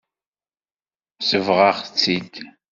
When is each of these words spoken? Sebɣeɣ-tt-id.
Sebɣeɣ-tt-id. 1.27 2.33